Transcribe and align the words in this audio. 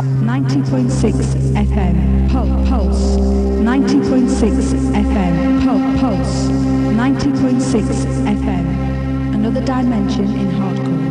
90.6 0.00 1.52
FM, 1.54 2.30
Pul- 2.30 2.66
Pulse, 2.66 3.16
90.6 3.16 4.92
FM, 4.94 5.64
Pul- 5.64 6.00
Pulse, 6.00 6.48
90.6 6.48 8.26
FM, 8.26 9.34
another 9.34 9.60
dimension 9.64 10.24
in 10.24 10.48
hardcore. 10.50 11.02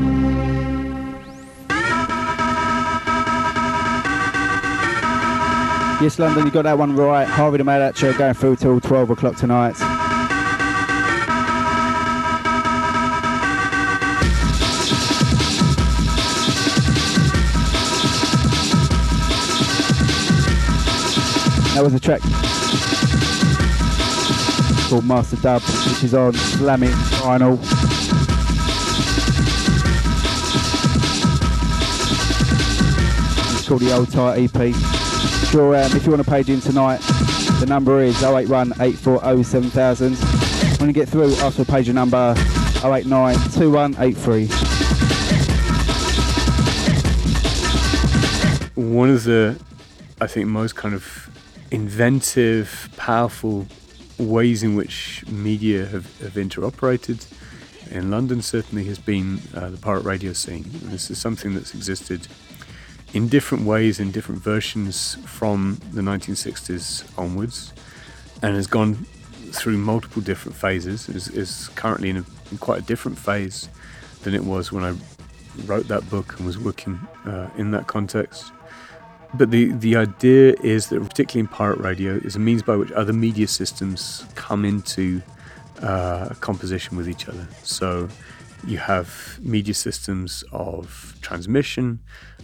Yes, 6.02 6.18
London, 6.18 6.46
you 6.48 6.52
got 6.52 6.63
that 6.63 6.79
one 6.79 6.96
right. 6.96 7.28
Harvey 7.28 7.60
the 7.60 7.63
Mad 7.63 7.96
Show 7.96 8.12
going 8.18 8.34
through 8.34 8.56
till 8.56 8.79
12 8.82 9.12
o'clock 9.12 9.36
tonight. 9.36 9.76
That 21.73 21.84
was 21.84 21.93
a 21.93 21.99
track 22.02 22.21
called 24.89 25.05
Master 25.05 25.38
Dub, 25.38 25.61
which 25.61 26.03
is 26.03 26.13
on 26.13 26.34
Slamming 26.34 26.89
Vinyl. 26.89 27.57
It's 33.53 33.67
called 33.70 33.80
the 33.80 33.94
Old 33.94 34.11
Tight 34.11 34.53
EP. 34.53 34.75
Sure, 35.49 35.77
um, 35.77 35.95
if 35.95 36.05
you 36.05 36.11
want 36.11 36.21
to 36.21 36.30
page 36.30 36.49
in 36.49 36.59
tonight, 36.59 36.99
the 37.61 37.66
number 37.67 38.02
is 38.02 38.22
081 38.22 38.73
840 38.73 39.41
7000. 39.41 40.16
When 40.81 40.89
you 40.89 40.94
get 40.94 41.08
through, 41.08 41.33
ask 41.35 41.55
for 41.55 41.63
page 41.63 41.88
number 41.88 42.33
089 42.83 43.35
2183. 43.35 44.47
One 48.75 49.09
of 49.09 49.23
the, 49.23 49.58
I 50.19 50.27
think, 50.27 50.47
most 50.47 50.75
kind 50.75 50.94
of 50.94 51.30
inventive, 51.71 52.89
powerful 52.97 53.66
ways 54.19 54.61
in 54.61 54.75
which 54.75 55.25
media 55.27 55.86
have, 55.88 56.19
have 56.19 56.33
interoperated 56.33 57.25
in 57.91 58.09
London 58.09 58.41
certainly 58.41 58.86
has 58.86 58.97
been 59.00 59.41
uh, 59.53 59.69
the 59.69 59.77
pirate 59.77 60.05
radio 60.05 60.33
scene. 60.33 60.66
This 60.83 61.11
is 61.11 61.19
something 61.19 61.53
that's 61.53 61.73
existed 61.73 62.27
in 63.14 63.27
different 63.27 63.66
ways, 63.66 63.99
in 63.99 64.11
different 64.11 64.42
versions 64.42 65.16
from 65.25 65.77
the 65.92 66.02
1960s 66.02 67.03
onwards, 67.17 67.73
and 68.42 68.55
has 68.55 68.67
gone 68.67 69.05
through 69.52 69.77
multiple 69.77 70.22
different 70.22 70.58
phases. 70.58 71.09
Is, 71.09 71.27
is 71.27 71.67
currently 71.75 72.09
in, 72.09 72.17
a, 72.17 72.25
in, 72.49 72.58
quite 72.58 72.80
a 72.80 72.83
different 72.83 73.17
phase 73.17 73.67
than 74.23 74.33
it 74.33 74.45
was 74.45 74.72
when 74.72 74.86
I 74.86 74.95
wrote 75.66 75.89
that 75.89 76.09
book 76.09 76.38
and 76.38 76.47
was 76.47 76.58
working 76.58 76.99
uh, 77.25 77.49
in 77.58 77.72
that 77.72 77.88
context. 77.88 78.53
But 79.33 79.51
the, 79.51 79.71
the 79.71 79.95
idea 79.95 80.55
is 80.61 80.87
that, 80.89 81.01
particularly 81.01 81.41
in 81.41 81.47
pirate 81.47 81.79
radio, 81.79 82.15
is 82.15 82.35
a 82.35 82.39
means 82.39 82.63
by 82.63 82.75
which 82.75 82.91
other 82.91 83.13
media 83.13 83.47
systems 83.47 84.25
come 84.35 84.65
into 84.65 85.21
uh, 85.81 86.29
composition 86.41 86.97
with 86.97 87.07
each 87.07 87.27
other. 87.29 87.47
So 87.63 88.09
you 88.67 88.77
have 88.77 89.39
media 89.41 89.73
systems 89.73 90.43
of 90.52 91.15
transmission, 91.21 91.99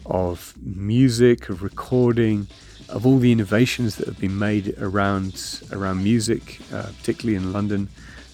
of 0.05 0.53
music, 0.63 1.49
of 1.49 1.61
recording, 1.61 2.47
of 2.89 3.05
all 3.05 3.19
the 3.19 3.31
innovations 3.31 3.97
that 3.97 4.07
have 4.07 4.19
been 4.19 4.39
made 4.39 4.75
around 4.79 5.61
around 5.71 6.03
music, 6.03 6.59
uh, 6.73 6.89
particularly 6.99 7.35
in 7.35 7.51
London 7.51 7.89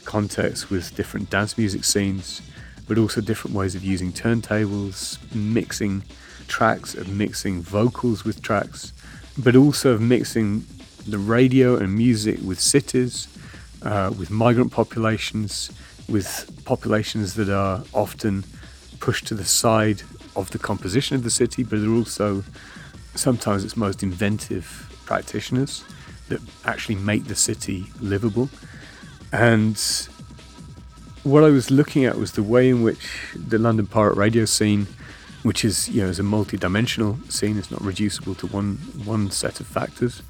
context 0.06 0.70
with 0.70 0.96
different 0.96 1.30
dance 1.30 1.58
music 1.58 1.84
scenes, 1.84 2.42
but 2.88 2.98
also 2.98 3.20
different 3.20 3.56
ways 3.56 3.74
of 3.74 3.84
using 3.84 4.12
turntables, 4.12 5.18
mixing 5.34 6.04
tracks, 6.48 6.96
of 6.96 7.08
mixing 7.08 7.62
vocals 7.62 8.24
with 8.24 8.42
tracks, 8.42 8.94
but 9.38 9.56
also 9.56 9.92
of 9.92 10.02
mixing 10.02 10.66
the 11.08 11.18
radio 11.18 11.76
and 11.76 11.96
music 11.96 12.40
with 12.44 12.60
cities, 12.60 13.28
uh, 13.82 14.14
with 14.18 14.30
migrant 14.30 14.72
populations, 14.72 15.72
with 16.08 16.50
populations 16.66 17.36
that 17.36 17.50
are 17.50 17.84
often 17.94 18.44
pushed 19.00 19.28
to 19.28 19.36
the 19.36 19.46
side 19.46 20.02
of 20.36 20.52
the 20.52 20.60
composition 20.60 21.16
of 21.16 21.24
the 21.24 21.30
city, 21.30 21.64
but 21.64 21.80
are 21.80 21.94
also 21.94 22.44
sometimes 23.16 23.64
its 23.64 23.78
most 23.78 24.02
inventive 24.02 24.90
practitioners 25.06 25.84
that 26.30 26.42
actually 26.66 26.96
make 26.96 27.26
the 27.26 27.36
city 27.36 27.86
livable. 28.00 28.50
And 29.32 29.78
what 31.24 31.44
I 31.44 31.50
was 31.50 31.72
looking 31.72 32.06
at 32.06 32.18
was 32.18 32.34
the 32.34 32.44
way 32.44 32.70
in 32.70 32.84
which 32.84 33.34
the 33.36 33.58
London 33.58 33.88
pirate 33.88 34.16
radio 34.16 34.46
scene, 34.46 34.88
which 35.44 35.64
is 35.64 35.90
you 35.90 36.02
know 36.02 36.10
is 36.10 36.20
a 36.20 36.24
multi-dimensional 36.24 37.20
scene, 37.30 37.58
it's 37.58 37.72
not 37.72 37.82
reducible 37.82 38.36
to 38.36 38.48
one 38.48 38.76
one 39.06 39.30
set 39.30 39.60
of 39.60 39.68
factors, 39.68 40.22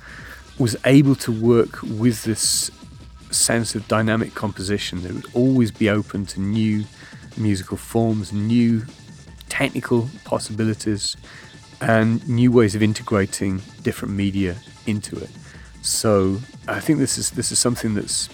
was 0.60 0.76
able 0.86 1.16
to 1.16 1.32
work 1.32 1.82
with 1.82 2.24
this 2.24 2.70
sense 3.32 3.74
of 3.74 3.88
dynamic 3.88 4.36
composition 4.36 5.02
that 5.04 5.14
would 5.14 5.28
always 5.34 5.72
be 5.72 5.90
open 5.90 6.26
to 6.26 6.40
new 6.40 6.84
musical 7.38 7.78
forms, 7.78 8.32
new 8.32 8.84
technical 9.50 10.10
possibilities, 10.24 11.18
and 11.82 12.28
new 12.28 12.52
ways 12.52 12.76
of 12.76 12.84
integrating 12.84 13.62
different 13.82 14.14
media 14.14 14.56
into 14.86 15.16
it. 15.18 15.30
So 15.82 16.40
I 16.68 16.80
think 16.80 17.00
this 17.00 17.18
is 17.18 17.32
this 17.32 17.52
is 17.52 17.60
something 17.60 17.94
that's 17.94 18.30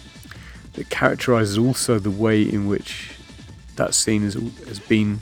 that 0.73 0.90
characterizes 0.90 1.57
also 1.57 2.00
the 2.00 2.11
way 2.11 2.41
in 2.41 2.67
which 2.67 3.16
that 3.75 3.94
scene 3.94 4.22
has, 4.22 4.35
has 4.67 4.79
been 4.79 5.22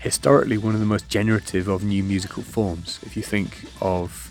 historically 0.00 0.58
one 0.58 0.74
of 0.74 0.80
the 0.80 0.86
most 0.86 1.08
generative 1.08 1.68
of 1.68 1.82
new 1.82 2.02
musical 2.02 2.42
forms. 2.42 3.00
If 3.02 3.16
you 3.16 3.22
think 3.22 3.64
of, 3.80 4.30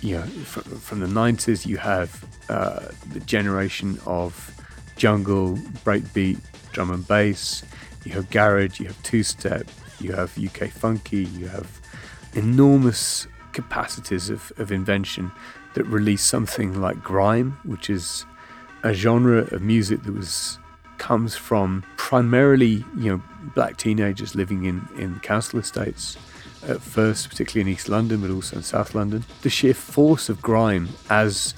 you 0.00 0.16
know, 0.16 0.22
from, 0.22 0.62
from 0.62 1.00
the 1.00 1.06
90s, 1.06 1.66
you 1.66 1.78
have 1.78 2.24
uh, 2.48 2.88
the 3.12 3.20
generation 3.20 3.98
of 4.06 4.50
jungle, 4.96 5.56
breakbeat, 5.84 6.38
drum 6.72 6.90
and 6.90 7.06
bass, 7.06 7.62
you 8.04 8.12
have 8.12 8.30
garage, 8.30 8.80
you 8.80 8.86
have 8.86 9.02
two 9.02 9.22
step, 9.22 9.66
you 10.00 10.12
have 10.12 10.36
UK 10.38 10.68
funky, 10.68 11.24
you 11.24 11.48
have 11.48 11.80
enormous 12.34 13.26
capacities 13.52 14.30
of, 14.30 14.52
of 14.56 14.72
invention 14.72 15.30
that 15.74 15.84
release 15.84 16.22
something 16.22 16.80
like 16.80 17.02
grime, 17.02 17.58
which 17.64 17.88
is 17.90 18.24
a 18.82 18.92
genre 18.92 19.42
of 19.52 19.62
music 19.62 20.02
that 20.02 20.14
was 20.14 20.58
comes 20.98 21.34
from 21.34 21.84
primarily 21.96 22.84
you 22.96 23.10
know 23.10 23.22
black 23.54 23.76
teenagers 23.76 24.34
living 24.34 24.64
in 24.64 24.86
in 24.96 25.18
council 25.20 25.58
estates 25.58 26.16
at 26.66 26.80
first, 26.80 27.28
particularly 27.28 27.68
in 27.68 27.74
East 27.74 27.88
London, 27.88 28.20
but 28.20 28.30
also 28.30 28.56
in 28.56 28.62
South 28.62 28.94
London. 28.94 29.24
The 29.42 29.50
sheer 29.50 29.74
force 29.74 30.28
of 30.28 30.40
grime 30.40 30.90
as 31.10 31.54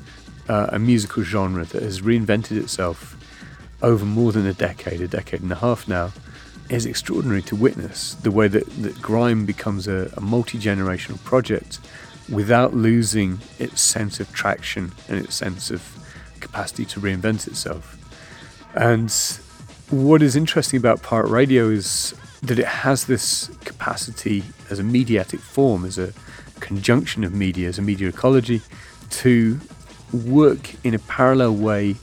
uh, 0.48 0.68
a 0.70 0.78
musical 0.78 1.22
genre 1.22 1.64
that 1.64 1.82
has 1.82 2.00
reinvented 2.00 2.56
itself 2.56 3.16
over 3.82 4.04
more 4.04 4.32
than 4.32 4.46
a 4.46 4.54
decade, 4.54 5.00
a 5.00 5.08
decade 5.08 5.42
and 5.42 5.52
a 5.52 5.56
half 5.56 5.86
now, 5.86 6.12
is 6.70 6.86
extraordinary 6.86 7.42
to 7.42 7.56
witness. 7.56 8.14
The 8.14 8.30
way 8.30 8.48
that, 8.48 8.66
that 8.82 9.00
grime 9.02 9.44
becomes 9.44 9.86
a, 9.86 10.10
a 10.16 10.20
multi 10.20 10.58
generational 10.58 11.22
project 11.22 11.80
without 12.30 12.72
losing 12.72 13.40
its 13.58 13.82
sense 13.82 14.18
of 14.18 14.32
traction 14.32 14.92
and 15.08 15.18
its 15.18 15.34
sense 15.34 15.70
of 15.70 15.90
capacity 16.40 16.86
to 16.86 17.00
reinvent 17.00 17.46
itself. 17.46 17.98
And 18.74 19.10
what 19.90 20.22
is 20.22 20.36
interesting 20.36 20.76
about 20.76 21.02
pirate 21.02 21.28
radio 21.28 21.68
is 21.68 22.14
that 22.42 22.58
it 22.58 22.66
has 22.66 23.06
this 23.06 23.50
capacity 23.64 24.42
as 24.70 24.78
a 24.78 24.82
mediatic 24.82 25.40
form, 25.40 25.84
as 25.84 25.98
a 25.98 26.12
conjunction 26.60 27.24
of 27.24 27.32
media, 27.32 27.68
as 27.68 27.78
a 27.78 27.82
media 27.82 28.08
ecology, 28.08 28.60
to 29.10 29.60
work 30.12 30.74
in 30.84 30.94
a 30.94 30.98
parallel 30.98 31.54
way 31.54 31.96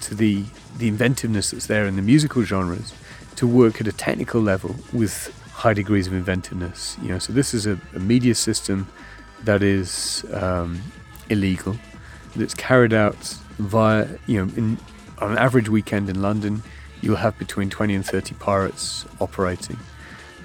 to 0.00 0.14
the, 0.14 0.44
the 0.78 0.88
inventiveness 0.88 1.50
that's 1.50 1.66
there 1.66 1.86
in 1.86 1.96
the 1.96 2.02
musical 2.02 2.42
genres, 2.42 2.92
to 3.36 3.46
work 3.46 3.80
at 3.80 3.86
a 3.86 3.92
technical 3.92 4.40
level 4.40 4.76
with 4.92 5.32
high 5.52 5.74
degrees 5.74 6.06
of 6.06 6.12
inventiveness. 6.12 6.96
You 7.02 7.10
know, 7.10 7.18
so 7.18 7.32
this 7.32 7.54
is 7.54 7.66
a, 7.66 7.80
a 7.94 7.98
media 7.98 8.34
system 8.34 8.88
that 9.44 9.62
is 9.62 10.24
um, 10.32 10.82
illegal, 11.30 11.76
that's 12.34 12.54
carried 12.54 12.92
out 12.92 13.16
via, 13.58 14.08
you 14.26 14.44
know, 14.44 14.52
in, 14.56 14.78
on 15.18 15.32
an 15.32 15.38
average 15.38 15.68
weekend 15.68 16.08
in 16.08 16.20
London, 16.22 16.62
you'll 17.00 17.16
have 17.16 17.38
between 17.38 17.70
20 17.70 17.94
and 17.94 18.04
30 18.04 18.34
pirates 18.36 19.04
operating. 19.20 19.78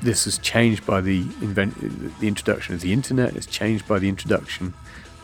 This 0.02 0.26
has 0.26 0.38
changed 0.38 0.86
by 0.86 1.02
the, 1.02 1.22
invent- 1.42 2.20
the 2.20 2.28
introduction 2.28 2.74
of 2.74 2.82
the 2.82 2.94
internet, 2.94 3.36
it's 3.36 3.46
changed 3.46 3.88
by 3.88 4.00
the 4.00 4.10
introduction 4.10 4.74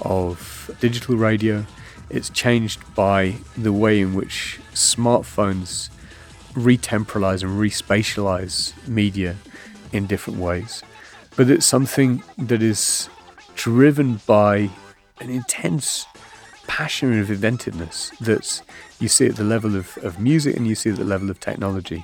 of 0.01 0.69
digital 0.79 1.15
radio, 1.15 1.65
it's 2.09 2.29
changed 2.29 2.79
by 2.95 3.35
the 3.57 3.73
way 3.73 3.99
in 3.99 4.13
which 4.13 4.59
smartphones 4.73 5.89
retemporalize 6.53 7.43
and 7.43 7.59
respatialize 7.59 8.73
media 8.87 9.35
in 9.91 10.05
different 10.07 10.39
ways. 10.39 10.83
But 11.35 11.49
it's 11.49 11.65
something 11.65 12.23
that 12.37 12.61
is 12.61 13.09
driven 13.55 14.21
by 14.25 14.69
an 15.19 15.29
intense 15.29 16.05
passion 16.67 17.19
of 17.19 17.31
inventiveness 17.31 18.11
that 18.21 18.61
you 18.99 19.07
see 19.07 19.27
at 19.27 19.35
the 19.35 19.43
level 19.43 19.75
of, 19.75 19.97
of 20.03 20.19
music 20.19 20.55
and 20.55 20.67
you 20.67 20.75
see 20.75 20.89
at 20.89 20.97
the 20.97 21.03
level 21.03 21.29
of 21.29 21.39
technology 21.39 22.03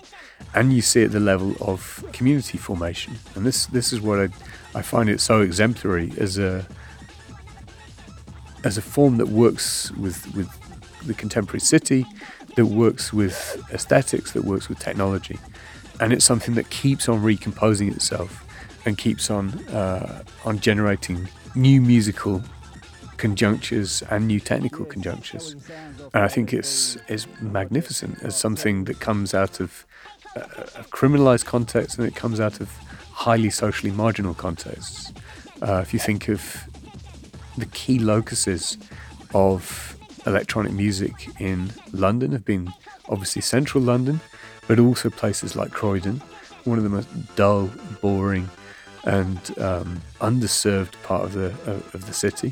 and 0.53 0.73
you 0.73 0.81
see 0.81 1.03
at 1.03 1.11
the 1.11 1.19
level 1.19 1.55
of 1.61 2.03
community 2.13 2.57
formation. 2.57 3.15
And 3.35 3.45
this 3.45 3.65
this 3.67 3.93
is 3.93 4.01
what 4.01 4.19
I, 4.19 4.29
I 4.75 4.81
find 4.81 5.09
it 5.09 5.19
so 5.19 5.41
exemplary 5.41 6.13
as 6.17 6.37
a 6.37 6.65
as 8.63 8.77
a 8.77 8.81
form 8.81 9.17
that 9.17 9.29
works 9.29 9.91
with 9.93 10.33
with 10.35 10.49
the 11.05 11.13
contemporary 11.13 11.59
city, 11.59 12.05
that 12.55 12.65
works 12.65 13.11
with 13.11 13.61
aesthetics, 13.71 14.31
that 14.31 14.45
works 14.45 14.69
with 14.69 14.79
technology, 14.79 15.37
and 15.99 16.13
it's 16.13 16.25
something 16.25 16.55
that 16.55 16.69
keeps 16.69 17.09
on 17.09 17.21
recomposing 17.21 17.91
itself 17.91 18.45
and 18.85 18.97
keeps 18.97 19.29
on 19.29 19.53
uh, 19.69 20.23
on 20.45 20.59
generating 20.59 21.27
new 21.55 21.81
musical 21.81 22.41
conjunctures 23.23 24.03
and 24.11 24.27
new 24.27 24.41
technical 24.41 24.83
conjunctures. 24.83 25.55
And 26.13 26.23
I 26.25 26.27
think 26.27 26.51
it's 26.51 26.97
is 27.07 27.25
magnificent 27.39 28.21
as 28.21 28.35
something 28.35 28.83
that 28.87 28.99
comes 28.99 29.33
out 29.33 29.61
of 29.61 29.85
a, 30.35 30.41
a 30.81 30.83
criminalized 30.97 31.45
context 31.45 31.97
and 31.97 32.05
it 32.05 32.15
comes 32.15 32.41
out 32.41 32.59
of 32.59 32.67
highly 33.25 33.49
socially 33.49 33.93
marginal 33.93 34.33
contexts. 34.33 35.13
Uh, 35.61 35.79
if 35.85 35.93
you 35.93 35.99
think 35.99 36.27
of 36.27 36.41
the 37.57 37.65
key 37.67 37.97
locuses 37.97 38.77
of 39.33 39.95
electronic 40.25 40.73
music 40.73 41.15
in 41.39 41.71
London 41.93 42.33
have 42.33 42.43
been 42.43 42.73
obviously 43.07 43.41
central 43.41 43.81
London, 43.81 44.19
but 44.67 44.79
also 44.79 45.09
places 45.09 45.55
like 45.55 45.71
Croydon, 45.71 46.21
one 46.65 46.77
of 46.77 46.83
the 46.83 46.89
most 46.89 47.07
dull, 47.37 47.71
boring, 48.01 48.49
and 49.05 49.39
um, 49.59 50.01
underserved 50.19 50.93
part 51.03 51.23
of 51.23 51.31
the 51.31 51.49
of, 51.71 51.95
of 51.95 52.05
the 52.05 52.13
city, 52.13 52.51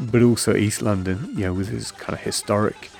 but 0.00 0.22
also 0.22 0.54
East 0.54 0.82
London, 0.82 1.28
you 1.34 1.44
know, 1.44 1.52
with 1.52 1.72
its 1.72 1.90
kind 1.90 2.14
of 2.14 2.20
historic 2.20 2.90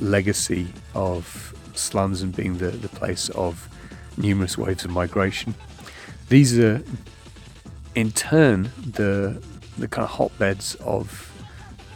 legacy 0.00 0.68
of 0.94 1.54
slums 1.74 2.22
and 2.22 2.34
being 2.34 2.58
the, 2.58 2.70
the 2.70 2.88
place 2.88 3.28
of 3.30 3.68
numerous 4.16 4.56
waves 4.56 4.84
of 4.84 4.90
migration. 4.90 5.54
These 6.28 6.58
are, 6.58 6.82
in 7.94 8.12
turn, 8.12 8.70
the 8.78 9.42
the 9.76 9.88
kind 9.88 10.04
of 10.04 10.10
hotbeds 10.10 10.76
of 10.76 11.32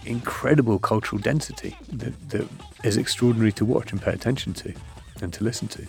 incredible 0.05 0.79
cultural 0.79 1.21
density 1.21 1.77
that, 1.93 2.31
that 2.31 2.49
is 2.83 2.97
extraordinary 2.97 3.53
to 3.53 3.65
watch 3.65 3.93
and 3.93 4.03
pay 4.03 4.13
attention 4.13 4.53
to 4.55 4.75
and 5.21 5.33
to 5.33 5.45
listen 5.45 5.69
to. 5.69 5.83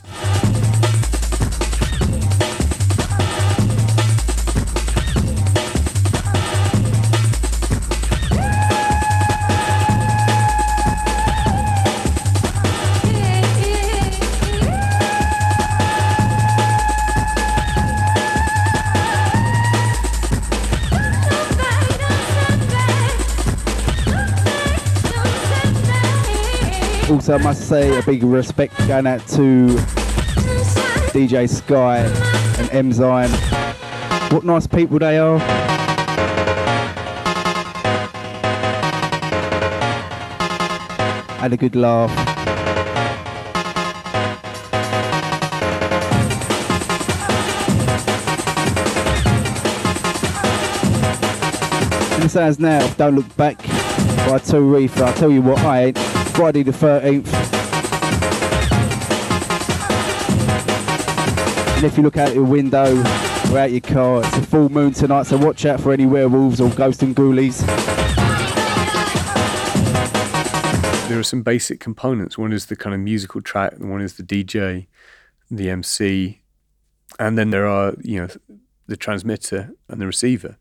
I 27.31 27.37
must 27.37 27.69
say 27.69 27.95
a 27.95 28.01
big 28.01 28.23
respect 28.23 28.75
going 28.87 29.05
out 29.05 29.19
to 29.27 29.67
DJ 31.13 31.47
Sky 31.47 31.99
and 32.57 32.71
M. 32.71 32.91
What 34.31 34.43
nice 34.43 34.65
people 34.65 34.97
they 34.97 35.19
are. 35.19 35.37
Had 41.37 41.53
a 41.53 41.57
good 41.57 41.75
laugh. 41.75 42.09
And 52.15 52.23
it 52.23 52.29
sounds 52.29 52.57
now, 52.57 52.87
don't 52.95 53.15
look 53.15 53.37
back 53.37 53.57
by 54.27 54.39
Two 54.39 54.73
Reefer. 54.73 55.03
I'll 55.03 55.13
tell 55.13 55.29
you 55.29 55.43
what, 55.43 55.59
I 55.59 55.83
ain't. 55.85 56.08
Friday 56.39 56.63
the 56.63 56.71
13th. 56.71 57.27
And 61.75 61.83
if 61.83 61.97
you 61.97 62.03
look 62.03 62.15
out 62.15 62.33
your 62.33 62.45
window 62.45 62.95
or 63.51 63.59
out 63.59 63.71
your 63.71 63.81
car, 63.81 64.23
it's 64.23 64.37
a 64.37 64.41
full 64.43 64.69
moon 64.69 64.93
tonight, 64.93 65.23
so 65.23 65.35
watch 65.35 65.65
out 65.65 65.81
for 65.81 65.91
any 65.91 66.05
werewolves 66.05 66.61
or 66.61 66.69
ghosts 66.69 67.03
and 67.03 67.13
ghoulies. 67.13 67.59
There 71.09 71.19
are 71.19 71.23
some 71.23 71.41
basic 71.41 71.81
components. 71.81 72.37
One 72.37 72.53
is 72.53 72.67
the 72.67 72.77
kind 72.77 72.93
of 72.93 73.01
musical 73.01 73.41
track, 73.41 73.73
one 73.77 73.99
is 73.99 74.13
the 74.13 74.23
DJ, 74.23 74.87
the 75.51 75.69
MC, 75.69 76.39
and 77.19 77.37
then 77.37 77.49
there 77.49 77.67
are, 77.67 77.95
you 78.01 78.21
know, 78.21 78.29
the 78.87 78.95
transmitter 78.95 79.73
and 79.89 79.99
the 79.99 80.05
receiver. 80.05 80.55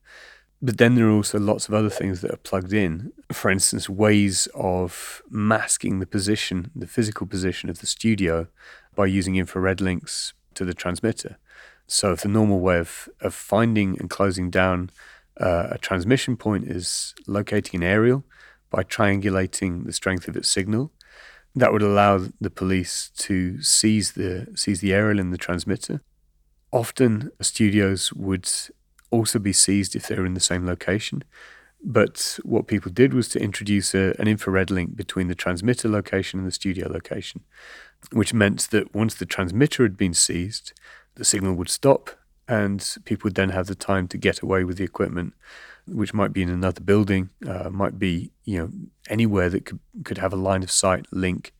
But 0.60 0.78
then 0.78 0.96
there 0.96 1.06
are 1.06 1.12
also 1.12 1.38
lots 1.38 1.69
of 1.69 1.75
other 1.75 1.90
things 1.90 2.20
that 2.20 2.32
are 2.32 2.38
plugged 2.38 2.72
in. 2.72 3.12
For 3.31 3.50
instance, 3.50 3.88
ways 3.88 4.49
of 4.55 5.22
masking 5.31 6.00
the 6.00 6.06
position, 6.06 6.70
the 6.75 6.87
physical 6.87 7.26
position 7.26 7.70
of 7.70 7.78
the 7.78 7.87
studio 7.87 8.49
by 8.96 9.06
using 9.06 9.37
infrared 9.37 9.81
links 9.81 10.32
to 10.55 10.64
the 10.64 10.75
transmitter. 10.75 11.38
So, 11.87 12.12
if 12.12 12.22
the 12.22 12.28
normal 12.28 12.58
way 12.58 12.78
of, 12.78 13.08
of 13.20 13.34
finding 13.34 13.99
and 13.99 14.10
closing 14.10 14.50
down 14.50 14.90
uh, 15.40 15.69
a 15.70 15.78
transmission 15.78 16.37
point 16.37 16.66
is 16.66 17.14
locating 17.26 17.81
an 17.81 17.88
aerial 17.88 18.25
by 18.69 18.82
triangulating 18.82 19.87
the 19.87 19.93
strength 19.93 20.26
of 20.26 20.37
its 20.37 20.49
signal, 20.49 20.93
that 21.54 21.72
would 21.72 21.82
allow 21.82 22.26
the 22.40 22.50
police 22.50 23.11
to 23.16 23.62
seize 23.62 24.12
the 24.12 24.49
seize 24.54 24.81
the 24.81 24.93
aerial 24.93 25.20
in 25.20 25.31
the 25.31 25.38
transmitter. 25.38 26.02
Often, 26.72 27.31
studios 27.40 28.12
would 28.12 28.50
also 29.10 29.38
be 29.38 29.52
seized 29.52 29.96
if 29.96 30.06
they're 30.06 30.26
in 30.26 30.34
the 30.34 30.40
same 30.40 30.66
location. 30.66 31.25
But 31.82 32.38
what 32.43 32.66
people 32.66 32.90
did 32.90 33.14
was 33.14 33.28
to 33.28 33.40
introduce 33.40 33.94
a, 33.94 34.14
an 34.19 34.26
infrared 34.26 34.70
link 34.70 34.96
between 34.96 35.28
the 35.28 35.34
transmitter 35.34 35.88
location 35.88 36.40
and 36.40 36.49
the 36.49 36.52
studio 36.52 36.88
location, 36.90 37.43
which 38.12 38.34
meant 38.34 38.70
that 38.70 38.94
once 38.94 39.14
the 39.14 39.26
transmitter 39.26 39.84
had 39.84 39.96
been 39.96 40.14
seized, 40.14 40.72
the 41.14 41.25
signal 41.25 41.55
would 41.55 41.69
stop 41.69 42.10
and 42.49 42.96
people 43.05 43.26
would 43.26 43.34
then 43.34 43.50
have 43.50 43.66
the 43.66 43.75
time 43.75 44.08
to 44.08 44.16
get 44.16 44.40
away 44.40 44.64
with 44.64 44.78
the 44.78 44.84
equipment, 44.84 45.34
which 45.87 46.14
might 46.14 46.32
be 46.32 46.43
in 46.43 46.49
another 46.49 46.81
building, 46.81 47.31
uh, 47.46 47.69
might 47.70 47.99
be 47.99 48.32
you 48.44 48.58
know 48.58 48.70
anywhere 49.08 49.50
that 49.50 49.66
could 49.66 49.78
could 50.04 50.19
have 50.19 50.32
a 50.32 50.37
line 50.37 50.62
of 50.62 50.70
sight 50.70 51.06
link 51.12 51.52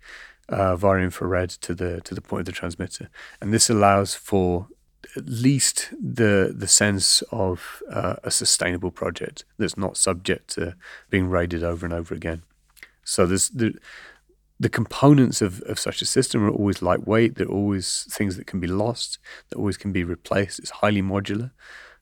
uh, 0.49 0.75
via 0.77 1.03
infrared 1.03 1.51
to 1.51 1.75
the 1.75 2.01
to 2.03 2.15
the 2.15 2.23
point 2.23 2.41
of 2.41 2.47
the 2.47 2.53
transmitter, 2.53 3.11
and 3.41 3.53
this 3.53 3.69
allows 3.69 4.15
for 4.15 4.69
at 5.17 5.29
least 5.29 5.91
the 5.93 6.55
the 6.57 6.69
sense 6.69 7.23
of 7.33 7.83
uh, 7.91 8.17
a 8.25 8.31
sustainable 8.31 8.91
project 8.91 9.45
that's 9.59 9.77
not 9.77 9.97
subject 9.97 10.51
to 10.55 10.75
being 11.11 11.29
raided 11.29 11.63
over 11.65 11.87
and 11.87 11.95
over 11.95 12.15
again. 12.15 12.43
So 13.05 13.27
there's 13.27 13.49
the 13.49 13.75
the 14.61 14.69
components 14.69 15.41
of, 15.41 15.63
of 15.63 15.79
such 15.79 16.03
a 16.03 16.05
system 16.05 16.45
are 16.45 16.51
always 16.51 16.83
lightweight. 16.83 17.37
They're 17.37 17.47
always 17.47 18.07
things 18.11 18.37
that 18.37 18.47
can 18.47 18.59
be 18.59 18.67
lost. 18.67 19.19
That 19.49 19.59
always 19.59 19.77
can 19.77 19.93
be 19.93 20.03
replaced. 20.03 20.59
It's 20.59 20.71
highly 20.71 21.01
modular, 21.01 21.53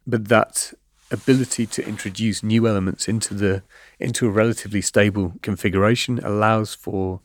but 0.07 0.29
that 0.29 0.73
ability 1.11 1.67
to 1.67 1.87
introduce 1.87 2.43
new 2.43 2.67
elements 2.67 3.09
into 3.09 3.35
the 3.35 3.63
into 4.01 4.27
a 4.27 4.31
relatively 4.31 4.81
stable 4.81 5.35
configuration 5.43 6.19
allows 6.25 6.75
for 6.75 7.21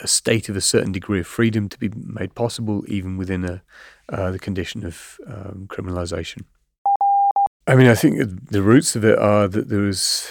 a 0.00 0.08
state 0.08 0.48
of 0.48 0.56
a 0.56 0.60
certain 0.60 0.92
degree 0.92 1.20
of 1.20 1.26
freedom 1.26 1.68
to 1.68 1.78
be 1.78 1.90
made 1.94 2.34
possible, 2.34 2.84
even 2.88 3.16
within 3.16 3.44
a, 3.44 3.62
uh, 4.08 4.30
the 4.30 4.38
condition 4.38 4.84
of 4.84 5.18
um, 5.26 5.66
criminalisation. 5.68 6.42
I 7.66 7.76
mean, 7.76 7.86
I 7.86 7.94
think 7.94 8.50
the 8.50 8.62
roots 8.62 8.94
of 8.94 9.04
it 9.04 9.18
are 9.18 9.48
that 9.48 9.68
there 9.68 9.80
was 9.80 10.28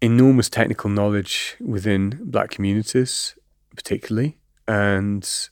enormous 0.00 0.48
technical 0.48 0.90
knowledge 0.90 1.56
within 1.60 2.20
black 2.24 2.50
communities, 2.50 3.36
particularly, 3.74 4.38
and 4.66 5.48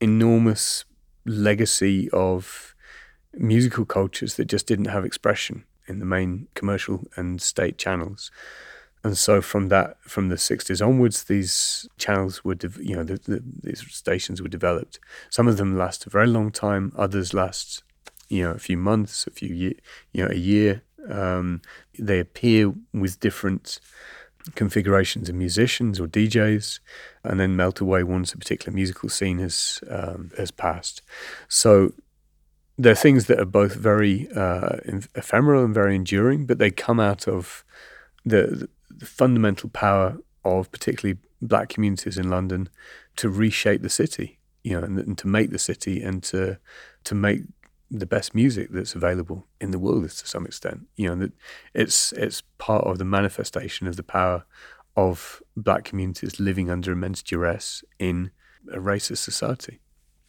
enormous 0.00 0.84
legacy 1.24 2.10
of 2.10 2.74
musical 3.34 3.84
cultures 3.84 4.34
that 4.34 4.46
just 4.46 4.66
didn't 4.66 4.86
have 4.86 5.04
expression 5.04 5.64
in 5.86 5.98
the 5.98 6.04
main 6.04 6.48
commercial 6.54 7.04
and 7.16 7.40
state 7.40 7.78
channels. 7.78 8.30
And 9.06 9.16
so 9.16 9.40
from 9.40 9.68
that, 9.68 9.98
from 10.00 10.30
the 10.30 10.34
60s 10.34 10.84
onwards, 10.84 11.24
these 11.24 11.88
channels 11.96 12.44
were, 12.44 12.56
de- 12.56 12.82
you 12.84 12.96
know, 12.96 13.04
the, 13.04 13.18
the, 13.18 13.40
these 13.62 13.86
stations 13.88 14.42
were 14.42 14.48
developed. 14.48 14.98
Some 15.30 15.46
of 15.46 15.58
them 15.58 15.78
last 15.78 16.06
a 16.06 16.10
very 16.10 16.26
long 16.26 16.50
time. 16.50 16.90
Others 16.96 17.32
last, 17.32 17.84
you 18.28 18.42
know, 18.42 18.50
a 18.50 18.58
few 18.58 18.76
months, 18.76 19.24
a 19.28 19.30
few 19.30 19.54
year, 19.54 19.74
you 20.12 20.24
know, 20.24 20.30
a 20.32 20.36
year. 20.36 20.82
Um, 21.08 21.62
they 21.96 22.18
appear 22.18 22.74
with 22.92 23.20
different 23.20 23.78
configurations 24.56 25.28
of 25.28 25.36
musicians 25.36 26.00
or 26.00 26.08
DJs, 26.08 26.80
and 27.22 27.38
then 27.38 27.54
melt 27.54 27.78
away 27.78 28.02
once 28.02 28.34
a 28.34 28.38
particular 28.38 28.74
musical 28.74 29.08
scene 29.08 29.38
has 29.38 29.84
um, 29.88 30.32
has 30.36 30.50
passed. 30.50 31.00
So 31.46 31.92
they're 32.76 32.96
things 32.96 33.26
that 33.26 33.38
are 33.38 33.52
both 33.60 33.76
very 33.76 34.28
uh, 34.34 34.78
ephemeral 35.14 35.64
and 35.64 35.72
very 35.72 35.94
enduring, 35.94 36.44
but 36.44 36.58
they 36.58 36.72
come 36.72 36.98
out 36.98 37.28
of 37.28 37.64
the 38.24 38.68
the 38.96 39.06
fundamental 39.06 39.68
power 39.70 40.18
of 40.44 40.70
particularly 40.70 41.18
black 41.42 41.68
communities 41.68 42.16
in 42.16 42.30
London 42.30 42.68
to 43.16 43.28
reshape 43.28 43.82
the 43.82 43.90
city, 43.90 44.38
you 44.62 44.78
know, 44.78 44.84
and, 44.84 44.98
and, 44.98 45.18
to 45.18 45.26
make 45.26 45.50
the 45.50 45.58
city 45.58 46.02
and 46.02 46.22
to 46.22 46.58
to 47.04 47.14
make 47.14 47.42
the 47.90 48.06
best 48.06 48.34
music 48.34 48.68
that's 48.70 48.94
available 48.94 49.46
in 49.60 49.70
the 49.70 49.78
world 49.78 50.02
to 50.02 50.26
some 50.26 50.46
extent. 50.46 50.86
You 50.96 51.14
know, 51.14 51.28
it's 51.74 52.12
it's 52.12 52.42
part 52.58 52.84
of 52.84 52.98
the 52.98 53.04
manifestation 53.04 53.86
of 53.86 53.96
the 53.96 54.02
power 54.02 54.44
of 54.96 55.42
black 55.56 55.84
communities 55.84 56.40
living 56.40 56.70
under 56.70 56.92
immense 56.92 57.22
duress 57.22 57.84
in 57.98 58.30
a 58.72 58.78
racist 58.78 59.18
society. 59.18 59.80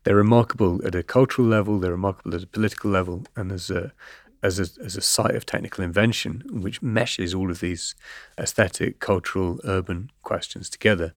They're 0.03 0.15
remarkable 0.15 0.85
at 0.85 0.95
a 0.95 1.03
cultural 1.03 1.47
level, 1.47 1.79
they're 1.79 1.91
remarkable 1.91 2.35
at 2.35 2.43
a 2.43 2.47
political 2.47 2.91
level, 2.91 3.25
and 3.35 3.51
as 3.51 3.69
a 3.69 3.93
as 4.43 4.59
a, 4.59 4.83
as 4.83 4.95
a 4.95 5.01
site 5.01 5.35
of 5.35 5.45
technical 5.45 5.83
invention 5.83 6.43
which 6.49 6.81
meshes 6.81 7.33
all 7.33 7.49
of 7.49 7.59
these 7.59 7.95
aesthetic, 8.39 8.99
cultural, 8.99 9.59
urban 9.63 10.11
questions 10.23 10.69
together. 10.69 11.13